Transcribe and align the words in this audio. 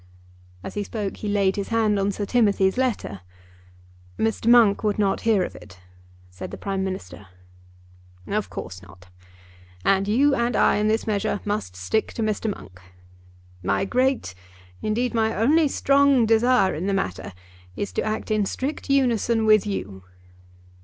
As 0.63 0.73
he 0.73 0.83
spoke 0.83 1.17
he 1.17 1.27
laid 1.27 1.57
his 1.57 1.67
hand 1.67 1.99
on 1.99 2.11
Sir 2.11 2.25
Timothy's 2.25 2.75
letter. 2.75 3.21
"Mr. 4.17 4.47
Monk 4.47 4.83
would 4.83 4.97
not 4.97 5.21
hear 5.21 5.43
of 5.43 5.55
it," 5.55 5.79
said 6.31 6.49
the 6.49 6.57
Prime 6.57 6.83
Minister. 6.83 7.27
"Of 8.25 8.49
course 8.49 8.81
not. 8.81 9.09
And 9.85 10.07
you 10.07 10.33
and 10.33 10.55
I 10.55 10.77
in 10.77 10.87
this 10.87 11.05
measure 11.05 11.39
must 11.45 11.75
stick 11.75 12.13
to 12.13 12.23
Mr. 12.23 12.49
Monk. 12.49 12.81
My 13.61 13.85
great, 13.85 14.33
indeed 14.81 15.13
my 15.13 15.35
only 15.35 15.67
strong 15.67 16.25
desire 16.25 16.73
in 16.73 16.87
the 16.87 16.95
matter, 16.95 17.31
is 17.75 17.93
to 17.93 18.01
act 18.03 18.31
in 18.31 18.47
strict 18.47 18.89
unison 18.89 19.45
with 19.45 19.67
you." 19.67 20.03